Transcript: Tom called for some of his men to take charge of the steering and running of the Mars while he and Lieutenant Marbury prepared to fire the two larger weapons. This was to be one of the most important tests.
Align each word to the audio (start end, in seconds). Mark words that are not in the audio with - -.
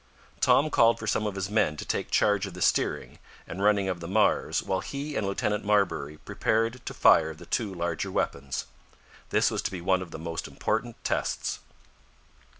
Tom 0.39 0.71
called 0.71 0.97
for 0.97 1.05
some 1.05 1.27
of 1.27 1.35
his 1.35 1.47
men 1.51 1.77
to 1.77 1.85
take 1.85 2.09
charge 2.09 2.47
of 2.47 2.55
the 2.55 2.61
steering 2.63 3.19
and 3.45 3.61
running 3.61 3.87
of 3.87 3.99
the 3.99 4.07
Mars 4.07 4.63
while 4.63 4.79
he 4.81 5.15
and 5.15 5.27
Lieutenant 5.27 5.63
Marbury 5.63 6.17
prepared 6.17 6.83
to 6.87 6.93
fire 6.95 7.35
the 7.35 7.45
two 7.45 7.71
larger 7.71 8.09
weapons. 8.11 8.65
This 9.29 9.51
was 9.51 9.61
to 9.61 9.69
be 9.71 9.79
one 9.79 10.01
of 10.01 10.09
the 10.09 10.17
most 10.17 10.47
important 10.47 10.95
tests. 11.03 11.59